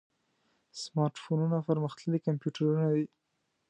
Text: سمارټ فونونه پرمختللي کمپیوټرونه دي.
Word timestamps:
سمارټ 0.81 1.13
فونونه 1.23 1.57
پرمختللي 1.67 2.19
کمپیوټرونه 2.27 2.85
دي. 2.93 3.05